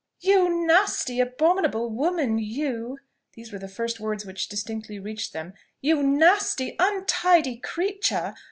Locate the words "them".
5.31-5.53